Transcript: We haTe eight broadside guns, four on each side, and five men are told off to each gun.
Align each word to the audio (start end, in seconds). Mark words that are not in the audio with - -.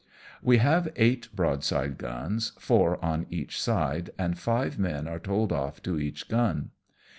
We 0.41 0.57
haTe 0.57 0.91
eight 0.95 1.29
broadside 1.35 1.99
guns, 1.99 2.53
four 2.57 2.97
on 3.05 3.27
each 3.29 3.61
side, 3.61 4.09
and 4.17 4.35
five 4.35 4.79
men 4.79 5.07
are 5.07 5.19
told 5.19 5.53
off 5.53 5.79
to 5.83 5.99
each 5.99 6.27
gun. 6.27 6.71